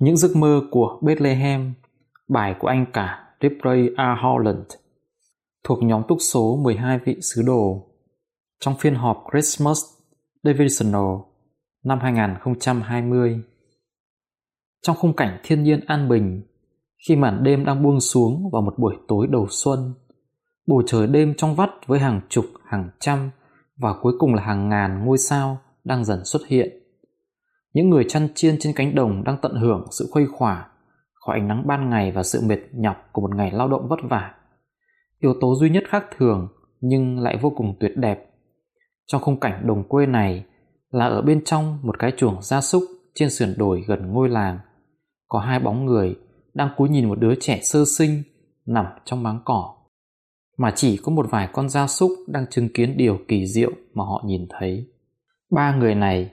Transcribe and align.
Những 0.00 0.16
giấc 0.16 0.36
mơ 0.36 0.60
của 0.70 0.98
Bethlehem, 1.02 1.72
bài 2.28 2.54
của 2.58 2.68
anh 2.68 2.86
cả 2.92 3.34
Ripley 3.40 3.88
R. 3.88 4.22
Holland, 4.22 4.66
thuộc 5.64 5.82
nhóm 5.82 6.02
túc 6.08 6.18
số 6.20 6.56
12 6.62 6.98
vị 7.04 7.16
sứ 7.22 7.42
đồ, 7.42 7.86
trong 8.60 8.74
phiên 8.78 8.94
họp 8.94 9.24
Christmas 9.32 9.78
Divisional 10.44 11.16
năm 11.84 11.98
2020. 12.02 13.40
Trong 14.82 14.96
khung 14.96 15.16
cảnh 15.16 15.40
thiên 15.42 15.62
nhiên 15.62 15.80
an 15.86 16.08
bình, 16.08 16.42
khi 17.08 17.16
màn 17.16 17.44
đêm 17.44 17.64
đang 17.64 17.82
buông 17.82 18.00
xuống 18.00 18.50
vào 18.52 18.62
một 18.62 18.74
buổi 18.78 18.96
tối 19.08 19.26
đầu 19.30 19.46
xuân, 19.50 19.94
bầu 20.66 20.82
trời 20.86 21.06
đêm 21.06 21.34
trong 21.36 21.54
vắt 21.54 21.70
với 21.86 21.98
hàng 21.98 22.20
chục, 22.28 22.44
hàng 22.64 22.90
trăm 23.00 23.30
và 23.76 23.94
cuối 24.02 24.12
cùng 24.18 24.34
là 24.34 24.42
hàng 24.42 24.68
ngàn 24.68 25.04
ngôi 25.04 25.18
sao 25.18 25.58
đang 25.84 26.04
dần 26.04 26.24
xuất 26.24 26.46
hiện. 26.46 26.79
Những 27.72 27.90
người 27.90 28.04
chăn 28.08 28.28
chiên 28.34 28.56
trên 28.60 28.72
cánh 28.76 28.94
đồng 28.94 29.24
đang 29.24 29.36
tận 29.42 29.54
hưởng 29.54 29.86
sự 29.90 30.08
khuây 30.10 30.26
khỏa, 30.26 30.68
khỏi 31.14 31.38
ánh 31.38 31.48
nắng 31.48 31.66
ban 31.66 31.90
ngày 31.90 32.12
và 32.12 32.22
sự 32.22 32.40
mệt 32.46 32.58
nhọc 32.72 32.96
của 33.12 33.22
một 33.22 33.34
ngày 33.34 33.50
lao 33.50 33.68
động 33.68 33.88
vất 33.88 34.00
vả. 34.02 34.34
Yếu 35.18 35.34
tố 35.40 35.54
duy 35.54 35.70
nhất 35.70 35.84
khác 35.88 36.04
thường 36.18 36.48
nhưng 36.80 37.18
lại 37.18 37.38
vô 37.42 37.50
cùng 37.56 37.76
tuyệt 37.80 37.92
đẹp. 37.96 38.30
Trong 39.06 39.22
khung 39.22 39.40
cảnh 39.40 39.66
đồng 39.66 39.88
quê 39.88 40.06
này 40.06 40.44
là 40.90 41.06
ở 41.06 41.22
bên 41.22 41.44
trong 41.44 41.78
một 41.82 41.98
cái 41.98 42.12
chuồng 42.16 42.42
gia 42.42 42.60
súc 42.60 42.82
trên 43.14 43.30
sườn 43.30 43.54
đồi 43.58 43.84
gần 43.86 44.12
ngôi 44.12 44.28
làng. 44.28 44.58
Có 45.28 45.38
hai 45.38 45.60
bóng 45.60 45.84
người 45.86 46.16
đang 46.54 46.68
cúi 46.76 46.88
nhìn 46.88 47.08
một 47.08 47.18
đứa 47.18 47.34
trẻ 47.40 47.60
sơ 47.62 47.84
sinh 47.98 48.22
nằm 48.66 48.86
trong 49.04 49.22
máng 49.22 49.40
cỏ. 49.44 49.74
Mà 50.58 50.72
chỉ 50.76 50.96
có 50.96 51.12
một 51.12 51.26
vài 51.30 51.48
con 51.52 51.68
gia 51.68 51.86
súc 51.86 52.10
đang 52.28 52.46
chứng 52.50 52.68
kiến 52.74 52.96
điều 52.96 53.18
kỳ 53.28 53.46
diệu 53.46 53.70
mà 53.94 54.04
họ 54.04 54.22
nhìn 54.26 54.46
thấy. 54.50 54.86
Ba 55.50 55.76
người 55.76 55.94
này 55.94 56.30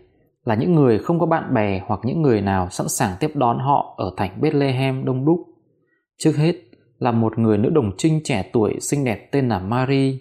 là 0.47 0.55
những 0.55 0.75
người 0.75 0.99
không 0.99 1.19
có 1.19 1.25
bạn 1.25 1.53
bè 1.53 1.81
hoặc 1.85 1.99
những 2.03 2.21
người 2.21 2.41
nào 2.41 2.69
sẵn 2.69 2.87
sàng 2.89 3.15
tiếp 3.19 3.31
đón 3.35 3.59
họ 3.59 3.95
ở 3.97 4.11
thành 4.17 4.41
Bethlehem 4.41 5.05
đông 5.05 5.25
đúc. 5.25 5.39
Trước 6.17 6.35
hết 6.35 6.55
là 6.99 7.11
một 7.11 7.39
người 7.39 7.57
nữ 7.57 7.69
đồng 7.69 7.91
trinh 7.97 8.21
trẻ 8.23 8.49
tuổi 8.53 8.79
xinh 8.79 9.03
đẹp 9.03 9.29
tên 9.31 9.49
là 9.49 9.59
Marie. 9.59 10.17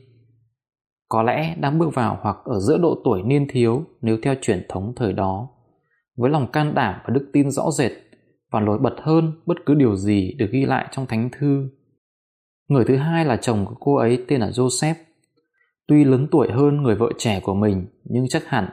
Có 1.08 1.22
lẽ 1.22 1.54
đang 1.60 1.78
bước 1.78 1.94
vào 1.94 2.18
hoặc 2.22 2.36
ở 2.44 2.60
giữa 2.60 2.78
độ 2.78 2.96
tuổi 3.04 3.22
niên 3.22 3.46
thiếu 3.50 3.84
nếu 4.00 4.18
theo 4.22 4.34
truyền 4.42 4.66
thống 4.68 4.92
thời 4.96 5.12
đó. 5.12 5.48
Với 6.16 6.30
lòng 6.30 6.52
can 6.52 6.74
đảm 6.74 6.94
và 7.04 7.14
đức 7.14 7.30
tin 7.32 7.50
rõ 7.50 7.70
rệt 7.70 7.92
và 8.50 8.60
nổi 8.60 8.78
bật 8.78 8.94
hơn 9.02 9.32
bất 9.46 9.56
cứ 9.66 9.74
điều 9.74 9.96
gì 9.96 10.34
được 10.38 10.48
ghi 10.52 10.64
lại 10.64 10.86
trong 10.90 11.06
thánh 11.06 11.30
thư. 11.38 11.68
Người 12.68 12.84
thứ 12.84 12.96
hai 12.96 13.24
là 13.24 13.36
chồng 13.36 13.66
của 13.66 13.76
cô 13.80 13.96
ấy 13.96 14.24
tên 14.28 14.40
là 14.40 14.48
Joseph. 14.48 14.94
Tuy 15.88 16.04
lớn 16.04 16.28
tuổi 16.30 16.48
hơn 16.52 16.82
người 16.82 16.94
vợ 16.94 17.10
trẻ 17.18 17.40
của 17.40 17.54
mình, 17.54 17.86
nhưng 18.04 18.28
chắc 18.28 18.46
hẳn, 18.46 18.68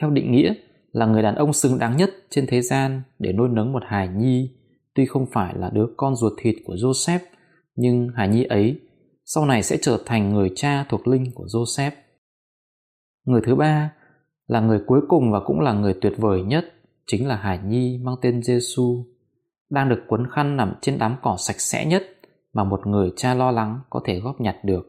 theo 0.00 0.10
định 0.10 0.32
nghĩa 0.32 0.54
là 0.92 1.06
người 1.06 1.22
đàn 1.22 1.34
ông 1.34 1.52
xứng 1.52 1.78
đáng 1.78 1.96
nhất 1.96 2.10
trên 2.30 2.46
thế 2.48 2.62
gian 2.62 3.02
để 3.18 3.32
nuôi 3.32 3.48
nấng 3.48 3.72
một 3.72 3.82
hài 3.86 4.08
nhi 4.08 4.50
tuy 4.94 5.06
không 5.06 5.26
phải 5.32 5.54
là 5.58 5.70
đứa 5.72 5.86
con 5.96 6.16
ruột 6.16 6.32
thịt 6.38 6.54
của 6.64 6.74
Joseph, 6.74 7.18
nhưng 7.76 8.08
hài 8.14 8.28
nhi 8.28 8.44
ấy 8.44 8.80
sau 9.24 9.46
này 9.46 9.62
sẽ 9.62 9.78
trở 9.82 9.98
thành 10.06 10.28
người 10.28 10.50
cha 10.54 10.84
thuộc 10.88 11.08
linh 11.08 11.32
của 11.34 11.44
Joseph. 11.44 11.90
Người 13.24 13.40
thứ 13.46 13.54
ba 13.54 13.92
là 14.46 14.60
người 14.60 14.80
cuối 14.86 15.00
cùng 15.08 15.32
và 15.32 15.40
cũng 15.40 15.60
là 15.60 15.72
người 15.72 15.94
tuyệt 16.00 16.12
vời 16.16 16.42
nhất 16.42 16.64
chính 17.06 17.28
là 17.28 17.36
hài 17.36 17.58
nhi 17.58 18.00
mang 18.02 18.14
tên 18.22 18.42
Giêsu 18.42 19.04
đang 19.70 19.88
được 19.88 20.02
quấn 20.08 20.26
khăn 20.30 20.56
nằm 20.56 20.74
trên 20.80 20.98
đám 20.98 21.16
cỏ 21.22 21.36
sạch 21.38 21.60
sẽ 21.60 21.86
nhất 21.86 22.02
mà 22.52 22.64
một 22.64 22.86
người 22.86 23.12
cha 23.16 23.34
lo 23.34 23.50
lắng 23.50 23.80
có 23.90 24.00
thể 24.04 24.20
góp 24.20 24.40
nhặt 24.40 24.56
được. 24.64 24.88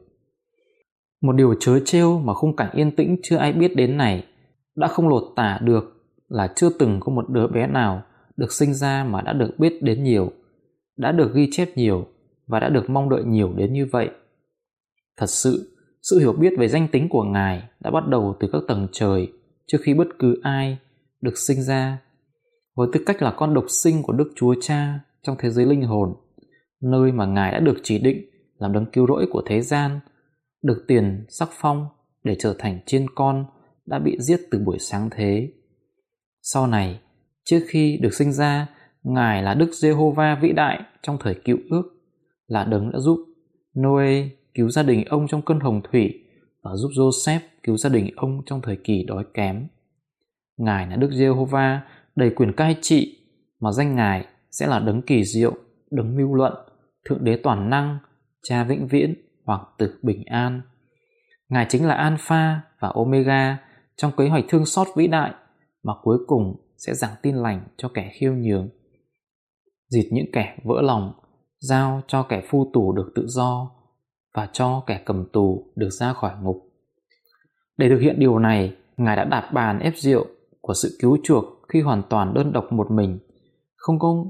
Một 1.22 1.32
điều 1.32 1.54
chớ 1.60 1.80
trêu 1.84 2.18
mà 2.18 2.34
khung 2.34 2.56
cảnh 2.56 2.70
yên 2.72 2.96
tĩnh 2.96 3.16
chưa 3.22 3.36
ai 3.36 3.52
biết 3.52 3.76
đến 3.76 3.96
này 3.96 4.24
đã 4.76 4.88
không 4.88 5.08
lột 5.08 5.22
tả 5.36 5.58
được 5.62 5.93
là 6.34 6.52
chưa 6.56 6.68
từng 6.78 7.00
có 7.00 7.12
một 7.12 7.30
đứa 7.30 7.46
bé 7.46 7.66
nào 7.66 8.02
được 8.36 8.52
sinh 8.52 8.74
ra 8.74 9.04
mà 9.04 9.22
đã 9.22 9.32
được 9.32 9.58
biết 9.58 9.82
đến 9.82 10.04
nhiều, 10.04 10.32
đã 10.96 11.12
được 11.12 11.34
ghi 11.34 11.48
chép 11.52 11.68
nhiều 11.76 12.06
và 12.46 12.60
đã 12.60 12.68
được 12.68 12.90
mong 12.90 13.08
đợi 13.08 13.24
nhiều 13.24 13.52
đến 13.56 13.72
như 13.72 13.86
vậy. 13.92 14.10
Thật 15.16 15.26
sự, 15.26 15.76
sự 16.02 16.18
hiểu 16.18 16.32
biết 16.32 16.52
về 16.58 16.68
danh 16.68 16.88
tính 16.92 17.08
của 17.08 17.22
Ngài 17.22 17.62
đã 17.80 17.90
bắt 17.90 18.08
đầu 18.08 18.36
từ 18.40 18.48
các 18.52 18.62
tầng 18.68 18.88
trời 18.92 19.32
trước 19.66 19.78
khi 19.82 19.94
bất 19.94 20.08
cứ 20.18 20.40
ai 20.42 20.78
được 21.20 21.38
sinh 21.38 21.62
ra. 21.62 21.98
Với 22.76 22.88
tư 22.92 23.00
cách 23.06 23.22
là 23.22 23.34
con 23.36 23.54
độc 23.54 23.64
sinh 23.68 24.02
của 24.02 24.12
Đức 24.12 24.32
Chúa 24.36 24.54
Cha 24.60 25.00
trong 25.22 25.36
thế 25.38 25.50
giới 25.50 25.66
linh 25.66 25.82
hồn, 25.82 26.14
nơi 26.82 27.12
mà 27.12 27.26
Ngài 27.26 27.52
đã 27.52 27.60
được 27.60 27.76
chỉ 27.82 27.98
định 27.98 28.24
làm 28.58 28.72
đấng 28.72 28.86
cứu 28.86 29.06
rỗi 29.06 29.26
của 29.30 29.42
thế 29.46 29.60
gian, 29.60 30.00
được 30.62 30.84
tiền 30.88 31.26
sắc 31.28 31.48
phong 31.52 31.86
để 32.24 32.36
trở 32.38 32.54
thành 32.58 32.78
chiên 32.86 33.06
con 33.14 33.44
đã 33.86 33.98
bị 33.98 34.16
giết 34.20 34.40
từ 34.50 34.58
buổi 34.58 34.78
sáng 34.78 35.08
thế. 35.10 35.52
Sau 36.46 36.66
này, 36.66 37.00
trước 37.44 37.60
khi 37.68 37.98
được 38.02 38.14
sinh 38.14 38.32
ra, 38.32 38.66
Ngài 39.02 39.42
là 39.42 39.54
Đức 39.54 39.70
Giê-hô-va 39.72 40.38
vĩ 40.42 40.52
đại 40.52 40.82
trong 41.02 41.18
thời 41.20 41.34
cựu 41.34 41.58
ước, 41.70 41.82
là 42.46 42.64
đấng 42.64 42.92
đã 42.92 42.98
giúp 42.98 43.18
Noe 43.78 44.28
cứu 44.54 44.70
gia 44.70 44.82
đình 44.82 45.04
ông 45.04 45.26
trong 45.28 45.42
cơn 45.42 45.60
hồng 45.60 45.80
thủy 45.90 46.24
và 46.62 46.70
giúp 46.74 46.90
Joseph 46.94 47.40
cứu 47.62 47.76
gia 47.76 47.90
đình 47.90 48.10
ông 48.16 48.42
trong 48.46 48.60
thời 48.62 48.76
kỳ 48.76 49.04
đói 49.04 49.24
kém. 49.34 49.66
Ngài 50.56 50.86
là 50.86 50.96
Đức 50.96 51.10
Giê-hô-va 51.12 51.80
đầy 52.16 52.30
quyền 52.30 52.52
cai 52.52 52.76
trị 52.80 53.18
mà 53.60 53.72
danh 53.72 53.96
Ngài 53.96 54.26
sẽ 54.50 54.66
là 54.66 54.78
đấng 54.78 55.02
kỳ 55.02 55.24
diệu, 55.24 55.54
đấng 55.90 56.16
mưu 56.16 56.34
luận, 56.34 56.52
thượng 57.08 57.24
đế 57.24 57.36
toàn 57.36 57.70
năng, 57.70 57.98
cha 58.42 58.64
vĩnh 58.64 58.86
viễn 58.86 59.14
hoặc 59.44 59.60
tử 59.78 59.98
bình 60.02 60.24
an. 60.24 60.62
Ngài 61.48 61.66
chính 61.68 61.86
là 61.86 61.94
Alpha 61.94 62.60
và 62.80 62.88
Omega 62.88 63.58
trong 63.96 64.12
kế 64.16 64.28
hoạch 64.28 64.44
thương 64.48 64.66
xót 64.66 64.86
vĩ 64.96 65.06
đại 65.06 65.34
mà 65.84 65.92
cuối 66.02 66.18
cùng 66.26 66.56
sẽ 66.76 66.94
giảng 66.94 67.14
tin 67.22 67.36
lành 67.36 67.68
cho 67.76 67.88
kẻ 67.94 68.10
khiêu 68.12 68.32
nhường. 68.32 68.68
Dịt 69.88 70.08
những 70.12 70.26
kẻ 70.32 70.56
vỡ 70.64 70.82
lòng, 70.82 71.12
giao 71.60 72.02
cho 72.06 72.22
kẻ 72.22 72.42
phu 72.48 72.70
tù 72.72 72.92
được 72.92 73.12
tự 73.14 73.26
do 73.26 73.70
và 74.34 74.48
cho 74.52 74.82
kẻ 74.86 75.02
cầm 75.04 75.26
tù 75.32 75.72
được 75.76 75.90
ra 75.90 76.12
khỏi 76.12 76.32
ngục. 76.42 76.56
Để 77.76 77.88
thực 77.88 77.98
hiện 77.98 78.18
điều 78.18 78.38
này, 78.38 78.76
Ngài 78.96 79.16
đã 79.16 79.24
đạp 79.24 79.50
bàn 79.54 79.78
ép 79.78 79.92
rượu 79.96 80.26
của 80.60 80.74
sự 80.74 80.96
cứu 81.00 81.18
chuộc 81.22 81.44
khi 81.68 81.80
hoàn 81.80 82.02
toàn 82.10 82.34
đơn 82.34 82.52
độc 82.52 82.72
một 82.72 82.90
mình, 82.90 83.18
không 83.76 83.98
có 83.98 84.24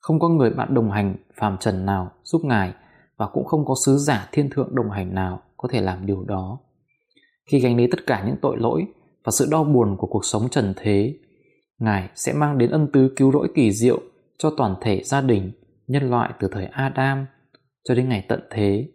không 0.00 0.20
có 0.20 0.28
người 0.28 0.50
bạn 0.50 0.74
đồng 0.74 0.90
hành 0.90 1.16
phàm 1.40 1.56
trần 1.58 1.86
nào 1.86 2.12
giúp 2.22 2.44
Ngài 2.44 2.72
và 3.16 3.26
cũng 3.32 3.44
không 3.44 3.64
có 3.64 3.74
sứ 3.86 3.96
giả 3.96 4.28
thiên 4.32 4.50
thượng 4.50 4.74
đồng 4.74 4.90
hành 4.90 5.14
nào 5.14 5.42
có 5.56 5.68
thể 5.72 5.80
làm 5.80 6.06
điều 6.06 6.24
đó. 6.24 6.58
Khi 7.50 7.60
gánh 7.60 7.76
lấy 7.76 7.88
tất 7.90 8.06
cả 8.06 8.24
những 8.26 8.36
tội 8.42 8.56
lỗi 8.58 8.86
và 9.24 9.30
sự 9.30 9.48
đau 9.50 9.64
buồn 9.64 9.96
của 9.98 10.06
cuộc 10.06 10.24
sống 10.24 10.48
trần 10.50 10.74
thế, 10.76 11.18
Ngài 11.78 12.08
sẽ 12.14 12.32
mang 12.32 12.58
đến 12.58 12.70
ân 12.70 12.88
tứ 12.92 13.12
cứu 13.16 13.32
rỗi 13.32 13.48
kỳ 13.54 13.72
diệu 13.72 14.00
cho 14.38 14.50
toàn 14.56 14.74
thể 14.80 15.02
gia 15.04 15.20
đình, 15.20 15.52
nhân 15.86 16.10
loại 16.10 16.32
từ 16.40 16.48
thời 16.52 16.66
Adam 16.66 17.26
cho 17.84 17.94
đến 17.94 18.08
ngày 18.08 18.24
tận 18.28 18.40
thế. 18.50 18.88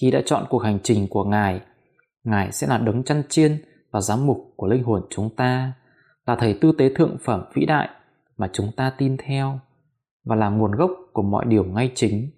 Khi 0.00 0.10
đã 0.10 0.22
chọn 0.26 0.46
cuộc 0.50 0.58
hành 0.58 0.78
trình 0.82 1.06
của 1.10 1.24
Ngài, 1.24 1.60
Ngài 2.24 2.52
sẽ 2.52 2.66
là 2.66 2.78
đấng 2.78 3.02
chăn 3.02 3.22
chiên 3.28 3.64
và 3.90 4.00
giám 4.00 4.26
mục 4.26 4.52
của 4.56 4.66
linh 4.66 4.82
hồn 4.82 5.06
chúng 5.10 5.36
ta, 5.36 5.72
là 6.26 6.36
thầy 6.36 6.58
tư 6.60 6.72
tế 6.78 6.94
thượng 6.94 7.16
phẩm 7.24 7.44
vĩ 7.54 7.66
đại 7.66 7.88
mà 8.36 8.50
chúng 8.52 8.70
ta 8.76 8.92
tin 8.98 9.16
theo 9.16 9.60
và 10.24 10.36
là 10.36 10.48
nguồn 10.48 10.72
gốc 10.72 10.90
của 11.12 11.22
mọi 11.22 11.44
điều 11.48 11.64
ngay 11.64 11.92
chính. 11.94 12.30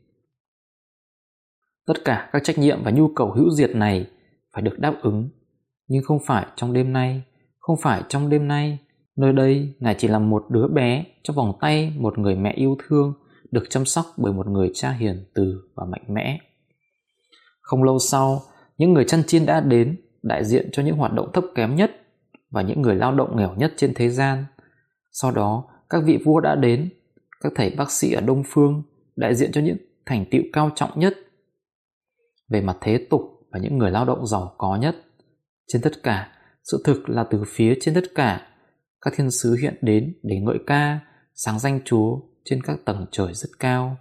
Tất 1.86 1.94
cả 2.04 2.28
các 2.32 2.44
trách 2.44 2.58
nhiệm 2.58 2.82
và 2.84 2.90
nhu 2.90 3.08
cầu 3.08 3.32
hữu 3.32 3.50
diệt 3.50 3.70
này 3.70 4.06
phải 4.52 4.62
được 4.62 4.78
đáp 4.78 4.94
ứng 5.02 5.28
nhưng 5.88 6.02
không 6.04 6.18
phải 6.26 6.46
trong 6.56 6.72
đêm 6.72 6.92
nay, 6.92 7.22
không 7.58 7.76
phải 7.82 8.02
trong 8.08 8.28
đêm 8.28 8.48
nay. 8.48 8.78
Nơi 9.16 9.32
đây, 9.32 9.74
Ngài 9.80 9.94
chỉ 9.98 10.08
là 10.08 10.18
một 10.18 10.44
đứa 10.50 10.68
bé 10.68 11.04
trong 11.22 11.36
vòng 11.36 11.52
tay 11.60 11.92
một 11.98 12.18
người 12.18 12.36
mẹ 12.36 12.52
yêu 12.52 12.76
thương 12.86 13.12
được 13.50 13.64
chăm 13.70 13.84
sóc 13.84 14.06
bởi 14.16 14.32
một 14.32 14.46
người 14.46 14.70
cha 14.74 14.90
hiền 14.90 15.24
từ 15.34 15.60
và 15.74 15.84
mạnh 15.84 16.04
mẽ. 16.08 16.38
Không 17.60 17.82
lâu 17.82 17.98
sau, 17.98 18.42
những 18.78 18.92
người 18.92 19.04
chăn 19.04 19.22
chiên 19.26 19.46
đã 19.46 19.60
đến 19.60 19.96
đại 20.22 20.44
diện 20.44 20.68
cho 20.72 20.82
những 20.82 20.96
hoạt 20.96 21.12
động 21.12 21.30
thấp 21.32 21.44
kém 21.54 21.76
nhất 21.76 21.90
và 22.50 22.62
những 22.62 22.82
người 22.82 22.94
lao 22.94 23.14
động 23.14 23.36
nghèo 23.36 23.54
nhất 23.54 23.72
trên 23.76 23.94
thế 23.94 24.08
gian. 24.08 24.44
Sau 25.12 25.30
đó, 25.30 25.64
các 25.90 26.02
vị 26.04 26.18
vua 26.24 26.40
đã 26.40 26.54
đến, 26.54 26.88
các 27.40 27.52
thầy 27.56 27.70
bác 27.70 27.90
sĩ 27.90 28.12
ở 28.12 28.20
Đông 28.20 28.42
Phương 28.46 28.82
đại 29.16 29.34
diện 29.34 29.52
cho 29.52 29.60
những 29.60 29.76
thành 30.06 30.24
tựu 30.30 30.42
cao 30.52 30.70
trọng 30.74 31.00
nhất 31.00 31.14
về 32.48 32.60
mặt 32.60 32.76
thế 32.80 33.06
tục 33.10 33.22
và 33.52 33.58
những 33.58 33.78
người 33.78 33.90
lao 33.90 34.04
động 34.04 34.26
giàu 34.26 34.54
có 34.58 34.76
nhất. 34.76 34.96
Trên 35.72 35.82
tất 35.82 36.02
cả, 36.02 36.28
sự 36.64 36.82
thực 36.84 37.08
là 37.08 37.24
từ 37.30 37.42
phía 37.46 37.74
trên 37.80 37.94
tất 37.94 38.14
cả, 38.14 38.46
các 39.00 39.14
thiên 39.16 39.30
sứ 39.30 39.56
hiện 39.62 39.74
đến 39.82 40.14
để 40.22 40.40
ngợi 40.40 40.58
ca, 40.66 41.00
sáng 41.34 41.58
danh 41.58 41.80
Chúa 41.84 42.18
trên 42.44 42.62
các 42.62 42.78
tầng 42.84 43.06
trời 43.10 43.34
rất 43.34 43.48
cao. 43.58 43.96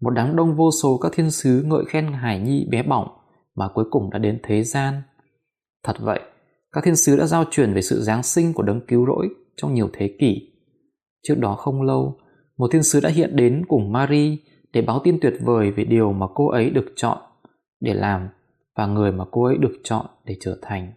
Một 0.00 0.10
đám 0.10 0.36
đông 0.36 0.56
vô 0.56 0.70
số 0.82 0.98
các 1.02 1.12
thiên 1.14 1.30
sứ 1.30 1.62
ngợi 1.62 1.84
khen 1.88 2.12
Hải 2.12 2.40
Nhi 2.40 2.66
bé 2.70 2.82
bỏng 2.82 3.08
mà 3.54 3.68
cuối 3.74 3.84
cùng 3.90 4.10
đã 4.10 4.18
đến 4.18 4.40
thế 4.42 4.62
gian. 4.62 5.02
Thật 5.84 5.96
vậy, 6.00 6.20
các 6.72 6.84
thiên 6.84 6.96
sứ 6.96 7.16
đã 7.16 7.26
giao 7.26 7.44
truyền 7.50 7.74
về 7.74 7.82
sự 7.82 8.02
giáng 8.02 8.22
sinh 8.22 8.52
của 8.52 8.62
đấng 8.62 8.86
cứu 8.86 9.06
rỗi 9.06 9.28
trong 9.56 9.74
nhiều 9.74 9.90
thế 9.92 10.16
kỷ. 10.20 10.52
Trước 11.28 11.34
đó 11.38 11.54
không 11.54 11.82
lâu, 11.82 12.18
một 12.58 12.68
thiên 12.72 12.82
sứ 12.82 13.00
đã 13.00 13.08
hiện 13.08 13.36
đến 13.36 13.62
cùng 13.68 13.92
Marie 13.92 14.36
để 14.72 14.82
báo 14.82 15.00
tin 15.04 15.18
tuyệt 15.22 15.34
vời 15.40 15.70
về 15.70 15.84
điều 15.84 16.12
mà 16.12 16.26
cô 16.34 16.48
ấy 16.48 16.70
được 16.70 16.92
chọn 16.96 17.18
để 17.80 17.94
làm 17.94 18.28
và 18.76 18.86
người 18.86 19.12
mà 19.12 19.24
cô 19.30 19.44
ấy 19.44 19.56
được 19.58 19.72
chọn 19.84 20.06
để 20.24 20.36
trở 20.40 20.58
thành. 20.62 20.92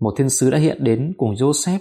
Một 0.00 0.14
thiên 0.16 0.30
sứ 0.30 0.50
đã 0.50 0.58
hiện 0.58 0.84
đến 0.84 1.12
cùng 1.16 1.34
Joseph 1.34 1.78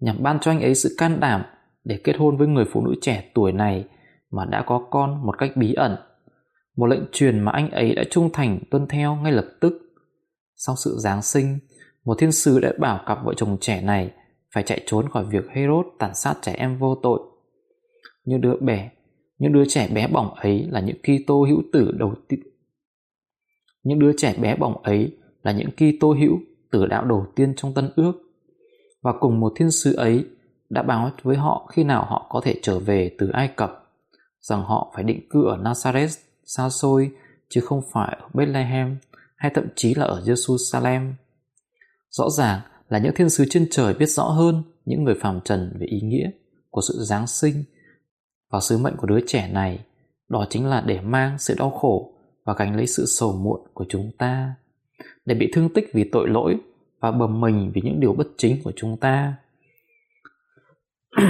nhằm 0.00 0.22
ban 0.22 0.38
cho 0.40 0.50
anh 0.50 0.60
ấy 0.60 0.74
sự 0.74 0.94
can 0.98 1.20
đảm 1.20 1.42
để 1.84 2.00
kết 2.04 2.16
hôn 2.16 2.36
với 2.36 2.48
người 2.48 2.64
phụ 2.72 2.86
nữ 2.86 2.94
trẻ 3.00 3.30
tuổi 3.34 3.52
này 3.52 3.84
mà 4.30 4.44
đã 4.44 4.62
có 4.66 4.86
con 4.90 5.26
một 5.26 5.38
cách 5.38 5.50
bí 5.56 5.74
ẩn. 5.74 5.96
Một 6.76 6.86
lệnh 6.86 7.02
truyền 7.12 7.40
mà 7.40 7.52
anh 7.52 7.70
ấy 7.70 7.94
đã 7.94 8.04
trung 8.10 8.30
thành 8.32 8.60
tuân 8.70 8.86
theo 8.86 9.14
ngay 9.14 9.32
lập 9.32 9.46
tức. 9.60 9.72
Sau 10.56 10.74
sự 10.84 10.96
Giáng 10.98 11.22
sinh, 11.22 11.58
một 12.04 12.14
thiên 12.18 12.32
sứ 12.32 12.60
đã 12.60 12.72
bảo 12.78 13.00
cặp 13.06 13.18
vợ 13.24 13.34
chồng 13.36 13.56
trẻ 13.60 13.80
này 13.80 14.10
phải 14.54 14.62
chạy 14.62 14.80
trốn 14.86 15.08
khỏi 15.08 15.24
việc 15.30 15.44
Herod 15.50 15.86
tàn 15.98 16.14
sát 16.14 16.34
trẻ 16.42 16.52
em 16.52 16.78
vô 16.78 16.94
tội. 17.02 17.20
những 18.24 18.40
đứa 18.40 18.56
bé, 18.60 18.90
những 19.38 19.52
đứa 19.52 19.64
trẻ 19.68 19.88
bé 19.94 20.08
bỏng 20.08 20.34
ấy 20.34 20.66
là 20.70 20.80
những 20.80 20.96
Kitô 21.02 21.44
hữu 21.44 21.62
tử 21.72 21.92
đầu 21.98 22.14
tiên. 22.28 22.40
Những 23.84 23.98
đứa 23.98 24.12
trẻ 24.16 24.34
bé 24.40 24.56
bỏng 24.56 24.82
ấy 24.82 25.16
là 25.42 25.52
những 25.52 25.70
Kitô 25.70 26.14
hữu, 26.14 26.38
tử 26.70 26.86
đạo 26.86 27.04
đầu 27.04 27.26
tiên 27.36 27.54
trong 27.56 27.74
Tân 27.74 27.90
Ước. 27.96 28.12
Và 29.02 29.12
cùng 29.20 29.40
một 29.40 29.52
thiên 29.56 29.70
sứ 29.70 29.96
ấy 29.96 30.24
đã 30.70 30.82
báo 30.82 31.10
với 31.22 31.36
họ 31.36 31.70
khi 31.72 31.84
nào 31.84 32.04
họ 32.04 32.26
có 32.30 32.40
thể 32.44 32.60
trở 32.62 32.78
về 32.78 33.16
từ 33.18 33.28
Ai 33.28 33.48
Cập, 33.56 33.92
rằng 34.40 34.62
họ 34.62 34.92
phải 34.94 35.04
định 35.04 35.28
cư 35.30 35.44
ở 35.46 35.56
Nazareth, 35.56 36.18
xa 36.44 36.70
xôi, 36.70 37.10
chứ 37.48 37.60
không 37.60 37.82
phải 37.92 38.16
ở 38.20 38.28
Bethlehem, 38.34 38.96
hay 39.36 39.50
thậm 39.54 39.64
chí 39.76 39.94
là 39.94 40.04
ở 40.04 40.22
Jerusalem. 40.24 41.12
Rõ 42.10 42.30
ràng 42.30 42.60
là 42.88 42.98
những 42.98 43.14
thiên 43.14 43.30
sứ 43.30 43.44
trên 43.50 43.66
trời 43.70 43.94
biết 43.94 44.06
rõ 44.06 44.24
hơn 44.24 44.62
những 44.84 45.04
người 45.04 45.14
phàm 45.20 45.40
trần 45.40 45.76
về 45.80 45.86
ý 45.86 46.00
nghĩa 46.00 46.30
của 46.70 46.80
sự 46.80 46.94
Giáng 46.98 47.26
sinh 47.26 47.64
và 48.50 48.60
sứ 48.60 48.78
mệnh 48.78 48.96
của 48.96 49.06
đứa 49.06 49.20
trẻ 49.26 49.48
này, 49.52 49.84
đó 50.28 50.46
chính 50.50 50.66
là 50.66 50.80
để 50.80 51.00
mang 51.00 51.38
sự 51.38 51.54
đau 51.58 51.70
khổ 51.70 52.13
và 52.44 52.54
gánh 52.58 52.76
lấy 52.76 52.86
sự 52.86 53.04
sầu 53.06 53.32
muộn 53.32 53.60
của 53.74 53.84
chúng 53.88 54.10
ta, 54.18 54.54
để 55.24 55.34
bị 55.34 55.50
thương 55.54 55.68
tích 55.74 55.90
vì 55.92 56.08
tội 56.12 56.28
lỗi 56.28 56.56
và 57.00 57.10
bầm 57.10 57.40
mình 57.40 57.72
vì 57.74 57.80
những 57.84 58.00
điều 58.00 58.12
bất 58.12 58.26
chính 58.36 58.62
của 58.64 58.72
chúng 58.76 58.96
ta. 58.96 59.36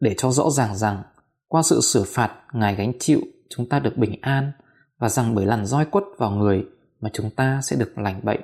Để 0.00 0.14
cho 0.16 0.30
rõ 0.30 0.50
ràng 0.50 0.76
rằng, 0.76 1.02
qua 1.48 1.62
sự 1.62 1.80
sửa 1.80 2.04
phạt 2.06 2.32
ngài 2.52 2.74
gánh 2.74 2.92
chịu, 2.98 3.20
chúng 3.48 3.68
ta 3.68 3.78
được 3.78 3.96
bình 3.96 4.20
an 4.20 4.52
và 4.98 5.08
rằng 5.08 5.34
bởi 5.34 5.46
làn 5.46 5.66
roi 5.66 5.84
quất 5.84 6.04
vào 6.18 6.30
người 6.30 6.66
mà 7.00 7.10
chúng 7.12 7.30
ta 7.30 7.60
sẽ 7.62 7.76
được 7.76 7.98
lành 7.98 8.20
bệnh. 8.24 8.40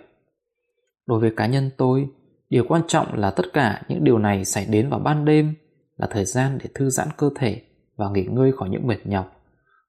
Đối 1.06 1.20
với 1.20 1.32
cá 1.37 1.46
nhân 1.46 1.70
tôi, 1.76 2.08
điều 2.50 2.64
quan 2.69 2.82
trọng 2.88 3.14
là 3.14 3.31
tất 3.31 3.52
cả 3.52 3.82
những 3.88 4.05
điều 4.05 4.19
này 4.19 4.44
xảy 4.44 4.66
đến 4.66 4.90
vào 4.90 5.00
ban 5.00 5.25
đêm 5.25 5.55
là 5.96 6.06
thời 6.10 6.25
gian 6.25 6.58
để 6.62 6.70
thư 6.75 6.90
giãn 6.90 7.08
cơ 7.16 7.31
thể 7.34 7.62
và 7.96 8.10
nghỉ 8.10 8.25
ngơi 8.25 8.52
khỏi 8.52 8.69
những 8.69 8.87
mệt 8.87 9.06
nhọc 9.06 9.42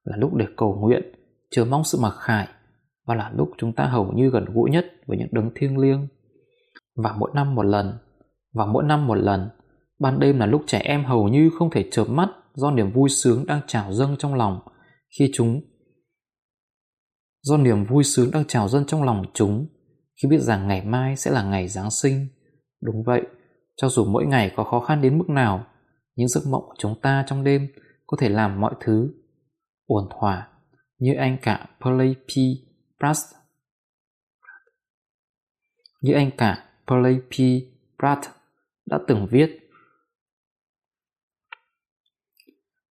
là 0.03 0.17
lúc 0.17 0.33
để 0.33 0.45
cầu 0.57 0.75
nguyện 0.75 1.03
chờ 1.51 1.65
mong 1.65 1.83
sự 1.83 1.97
mặc 2.01 2.13
khải 2.19 2.47
và 3.05 3.15
là 3.15 3.31
lúc 3.35 3.49
chúng 3.57 3.73
ta 3.73 3.85
hầu 3.85 4.11
như 4.11 4.29
gần 4.29 4.45
gũi 4.53 4.69
nhất 4.69 4.85
với 5.07 5.17
những 5.17 5.27
đấng 5.31 5.51
thiêng 5.55 5.77
liêng 5.77 6.07
và 6.95 7.15
mỗi 7.19 7.31
năm 7.33 7.55
một 7.55 7.63
lần 7.63 7.93
và 8.53 8.65
mỗi 8.65 8.83
năm 8.83 9.07
một 9.07 9.15
lần 9.15 9.49
ban 9.99 10.19
đêm 10.19 10.39
là 10.39 10.45
lúc 10.45 10.63
trẻ 10.67 10.79
em 10.79 11.05
hầu 11.05 11.27
như 11.27 11.49
không 11.59 11.69
thể 11.69 11.89
chợp 11.91 12.05
mắt 12.05 12.29
do 12.53 12.71
niềm 12.71 12.91
vui 12.91 13.09
sướng 13.09 13.45
đang 13.45 13.61
trào 13.67 13.93
dâng 13.93 14.15
trong 14.19 14.35
lòng 14.35 14.59
khi 15.19 15.31
chúng 15.33 15.61
do 17.41 17.57
niềm 17.57 17.85
vui 17.85 18.03
sướng 18.03 18.31
đang 18.31 18.45
trào 18.45 18.67
dâng 18.67 18.85
trong 18.85 19.03
lòng 19.03 19.25
chúng 19.33 19.67
khi 20.21 20.29
biết 20.29 20.39
rằng 20.41 20.67
ngày 20.67 20.85
mai 20.85 21.15
sẽ 21.15 21.31
là 21.31 21.43
ngày 21.43 21.67
Giáng 21.67 21.91
sinh. 21.91 22.27
Đúng 22.81 23.03
vậy, 23.03 23.21
cho 23.75 23.89
dù 23.89 24.05
mỗi 24.05 24.25
ngày 24.25 24.51
có 24.55 24.63
khó 24.63 24.79
khăn 24.79 25.01
đến 25.01 25.17
mức 25.17 25.29
nào, 25.29 25.65
những 26.15 26.27
giấc 26.27 26.41
mộng 26.49 26.63
của 26.67 26.75
chúng 26.77 26.95
ta 27.01 27.23
trong 27.27 27.43
đêm 27.43 27.67
có 28.07 28.17
thể 28.19 28.29
làm 28.29 28.61
mọi 28.61 28.73
thứ 28.79 29.13
ổn 29.95 30.09
thỏa, 30.19 30.47
như 30.97 31.13
anh 31.15 31.37
cả 31.41 31.67
Play 31.81 32.15
P. 32.25 32.31
Pratt. 32.99 33.19
Như 36.01 36.13
anh 36.13 36.31
cả 36.37 36.69
Play 36.87 37.19
P. 37.19 37.33
Pratt 37.99 38.25
đã 38.85 38.99
từng 39.07 39.27
viết, 39.31 39.63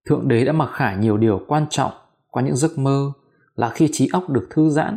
Thượng 0.08 0.28
đế 0.28 0.44
đã 0.44 0.52
mặc 0.52 0.70
khải 0.72 0.96
nhiều 0.96 1.16
điều 1.16 1.40
quan 1.48 1.66
trọng 1.70 1.92
qua 2.28 2.42
những 2.42 2.56
giấc 2.56 2.78
mơ 2.78 3.12
là 3.54 3.70
khi 3.70 3.88
trí 3.92 4.08
óc 4.12 4.30
được 4.30 4.48
thư 4.50 4.70
giãn 4.70 4.96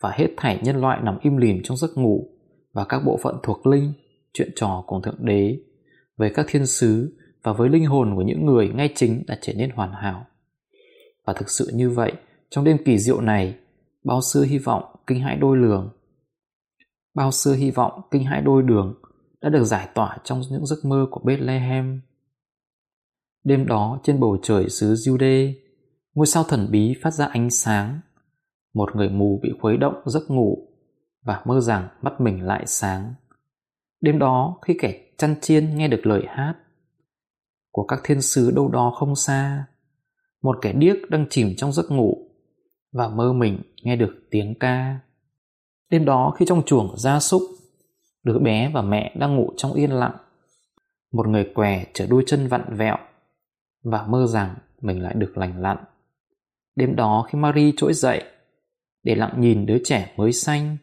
và 0.00 0.10
hết 0.10 0.28
thảy 0.36 0.60
nhân 0.62 0.80
loại 0.80 1.00
nằm 1.02 1.18
im 1.22 1.36
lìm 1.36 1.60
trong 1.64 1.76
giấc 1.76 1.90
ngủ 1.94 2.28
và 2.72 2.84
các 2.84 3.02
bộ 3.06 3.18
phận 3.22 3.36
thuộc 3.42 3.66
linh, 3.66 3.92
chuyện 4.32 4.48
trò 4.56 4.84
cùng 4.86 5.02
thượng 5.02 5.18
đế, 5.26 5.58
với 6.16 6.30
các 6.34 6.46
thiên 6.48 6.66
sứ 6.66 7.18
và 7.42 7.52
với 7.52 7.68
linh 7.68 7.86
hồn 7.86 8.14
của 8.16 8.22
những 8.22 8.46
người 8.46 8.68
ngay 8.68 8.92
chính 8.94 9.24
đã 9.26 9.38
trở 9.40 9.52
nên 9.56 9.70
hoàn 9.70 9.92
hảo 9.92 10.26
và 11.24 11.32
thực 11.32 11.50
sự 11.50 11.70
như 11.74 11.90
vậy 11.90 12.12
trong 12.50 12.64
đêm 12.64 12.76
kỳ 12.84 12.98
diệu 12.98 13.20
này 13.20 13.58
bao 14.04 14.20
xưa 14.20 14.42
hy 14.42 14.58
vọng 14.58 14.96
kinh 15.06 15.20
hãi 15.20 15.36
đôi 15.36 15.56
lường 15.56 15.90
bao 17.14 17.30
xưa 17.30 17.54
hy 17.54 17.70
vọng 17.70 18.00
kinh 18.10 18.24
hãi 18.24 18.42
đôi 18.42 18.62
đường 18.62 18.94
đã 19.40 19.48
được 19.48 19.64
giải 19.64 19.88
tỏa 19.94 20.18
trong 20.24 20.42
những 20.50 20.66
giấc 20.66 20.84
mơ 20.84 21.06
của 21.10 21.20
Bethlehem. 21.24 22.00
Đêm 23.44 23.66
đó 23.66 24.00
trên 24.02 24.20
bầu 24.20 24.38
trời 24.42 24.68
xứ 24.68 24.92
Jude, 24.92 25.52
ngôi 26.14 26.26
sao 26.26 26.44
thần 26.44 26.68
bí 26.70 26.94
phát 27.02 27.10
ra 27.10 27.26
ánh 27.26 27.50
sáng 27.50 28.00
một 28.74 28.96
người 28.96 29.08
mù 29.08 29.40
bị 29.42 29.50
khuấy 29.60 29.76
động 29.76 29.94
giấc 30.06 30.30
ngủ 30.30 30.68
và 31.22 31.42
mơ 31.44 31.60
rằng 31.60 31.88
mắt 32.02 32.20
mình 32.20 32.46
lại 32.46 32.66
sáng. 32.66 33.14
Đêm 34.00 34.18
đó 34.18 34.58
khi 34.62 34.76
kẻ 34.80 35.14
chăn 35.18 35.34
chiên 35.40 35.76
nghe 35.76 35.88
được 35.88 36.06
lời 36.06 36.22
hát 36.28 36.54
của 37.70 37.86
các 37.86 38.00
thiên 38.04 38.22
sứ 38.22 38.50
đâu 38.50 38.68
đó 38.68 38.92
không 38.96 39.16
xa, 39.16 39.64
một 40.42 40.58
kẻ 40.62 40.72
điếc 40.72 41.10
đang 41.10 41.26
chìm 41.30 41.54
trong 41.56 41.72
giấc 41.72 41.90
ngủ 41.90 42.28
và 42.92 43.08
mơ 43.08 43.32
mình 43.32 43.62
nghe 43.82 43.96
được 43.96 44.14
tiếng 44.30 44.54
ca. 44.54 45.00
Đêm 45.90 46.04
đó 46.04 46.34
khi 46.38 46.44
trong 46.48 46.62
chuồng 46.62 46.98
gia 46.98 47.20
súc, 47.20 47.42
đứa 48.24 48.38
bé 48.38 48.70
và 48.74 48.82
mẹ 48.82 49.14
đang 49.18 49.36
ngủ 49.36 49.52
trong 49.56 49.72
yên 49.72 49.90
lặng. 49.90 50.16
Một 51.12 51.28
người 51.28 51.50
què 51.54 51.84
trở 51.94 52.06
đôi 52.06 52.24
chân 52.26 52.48
vặn 52.48 52.76
vẹo 52.76 52.96
và 53.84 54.06
mơ 54.06 54.26
rằng 54.26 54.54
mình 54.80 55.02
lại 55.02 55.14
được 55.14 55.38
lành 55.38 55.62
lặn. 55.62 55.76
Đêm 56.76 56.96
đó 56.96 57.26
khi 57.28 57.38
Marie 57.38 57.72
trỗi 57.76 57.92
dậy 57.92 58.24
để 59.02 59.14
lặng 59.14 59.34
nhìn 59.38 59.66
đứa 59.66 59.78
trẻ 59.84 60.14
mới 60.16 60.32
xanh. 60.32 60.76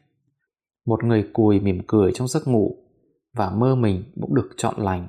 Một 0.85 1.03
người 1.03 1.29
cùi 1.33 1.59
mỉm 1.59 1.81
cười 1.87 2.11
trong 2.15 2.27
giấc 2.27 2.47
ngủ 2.47 2.75
và 3.33 3.49
mơ 3.49 3.75
mình 3.75 4.03
cũng 4.21 4.35
được 4.35 4.49
chọn 4.57 4.75
lành. 4.77 5.07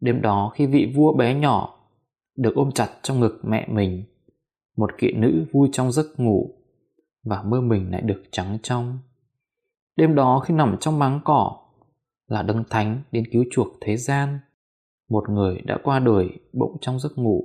Đêm 0.00 0.22
đó 0.22 0.52
khi 0.54 0.66
vị 0.66 0.92
vua 0.96 1.16
bé 1.16 1.34
nhỏ 1.34 1.75
được 2.36 2.54
ôm 2.54 2.72
chặt 2.72 2.88
trong 3.02 3.20
ngực 3.20 3.40
mẹ 3.42 3.66
mình, 3.70 4.04
một 4.76 4.90
kỵ 4.98 5.12
nữ 5.12 5.44
vui 5.52 5.68
trong 5.72 5.92
giấc 5.92 6.06
ngủ 6.20 6.54
và 7.24 7.42
mơ 7.42 7.60
mình 7.60 7.90
lại 7.90 8.02
được 8.02 8.22
trắng 8.30 8.58
trong. 8.62 8.98
Đêm 9.96 10.14
đó 10.14 10.42
khi 10.46 10.54
nằm 10.54 10.76
trong 10.80 10.98
máng 10.98 11.20
cỏ 11.24 11.56
là 12.28 12.42
đấng 12.42 12.64
thánh 12.70 13.02
đến 13.12 13.24
cứu 13.32 13.44
chuộc 13.52 13.68
thế 13.80 13.96
gian, 13.96 14.38
một 15.08 15.30
người 15.30 15.60
đã 15.64 15.78
qua 15.82 15.98
đời 15.98 16.28
bỗng 16.52 16.76
trong 16.80 17.00
giấc 17.00 17.18
ngủ, 17.18 17.44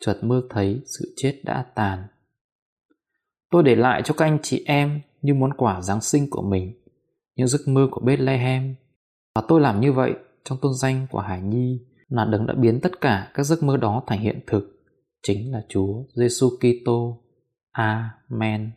chợt 0.00 0.18
mơ 0.22 0.42
thấy 0.50 0.80
sự 0.98 1.14
chết 1.16 1.40
đã 1.44 1.66
tàn. 1.74 2.06
Tôi 3.50 3.62
để 3.62 3.76
lại 3.76 4.02
cho 4.04 4.14
các 4.14 4.24
anh 4.24 4.38
chị 4.42 4.64
em 4.66 5.00
như 5.22 5.34
món 5.34 5.54
quà 5.56 5.80
Giáng 5.80 6.00
sinh 6.00 6.30
của 6.30 6.42
mình, 6.42 6.72
những 7.36 7.46
giấc 7.46 7.60
mơ 7.68 7.88
của 7.90 8.00
Bethlehem. 8.00 8.74
Và 9.34 9.42
tôi 9.48 9.60
làm 9.60 9.80
như 9.80 9.92
vậy 9.92 10.14
trong 10.44 10.58
tôn 10.62 10.72
danh 10.74 11.06
của 11.10 11.20
Hải 11.20 11.40
Nhi 11.40 11.80
là 12.08 12.24
đấng 12.24 12.46
đã 12.46 12.54
biến 12.54 12.80
tất 12.82 13.00
cả 13.00 13.30
các 13.34 13.42
giấc 13.42 13.62
mơ 13.62 13.76
đó 13.76 14.02
thành 14.06 14.20
hiện 14.20 14.40
thực, 14.46 14.82
chính 15.22 15.52
là 15.52 15.62
Chúa 15.68 16.02
Giêsu 16.14 16.50
Kitô. 16.60 17.22
Amen. 17.70 18.70